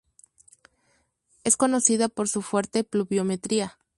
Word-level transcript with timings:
Es 1.43 1.57
conocida 1.57 2.09
por 2.09 2.27
su 2.27 2.41
fuerte 2.41 2.83
pluviometría. 2.83 3.77